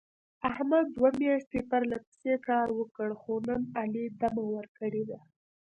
احمد 0.49 0.85
دوه 0.95 1.09
میاشتې 1.21 1.59
پرله 1.69 1.97
پسې 2.05 2.33
کار 2.47 2.67
وکړ. 2.79 3.09
خو 3.21 3.33
نن 3.47 3.61
علي 3.79 4.05
دمه 4.19 4.43
ور 4.53 4.65
کړې 4.77 5.03
ده. 5.09 5.19